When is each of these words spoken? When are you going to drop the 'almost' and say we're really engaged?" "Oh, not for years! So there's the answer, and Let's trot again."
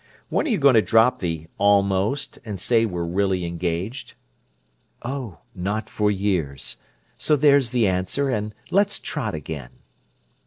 When 0.29 0.47
are 0.47 0.49
you 0.49 0.57
going 0.57 0.73
to 0.73 0.81
drop 0.81 1.19
the 1.19 1.45
'almost' 1.59 2.39
and 2.43 2.59
say 2.59 2.87
we're 2.87 3.05
really 3.05 3.45
engaged?" 3.45 4.15
"Oh, 5.03 5.37
not 5.53 5.89
for 5.91 6.09
years! 6.09 6.77
So 7.19 7.35
there's 7.35 7.69
the 7.69 7.87
answer, 7.87 8.27
and 8.27 8.55
Let's 8.71 8.99
trot 8.99 9.35
again." 9.35 9.69